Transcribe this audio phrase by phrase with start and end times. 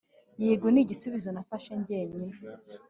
[0.43, 2.35] yego nigisubizo nafashe jyenjyine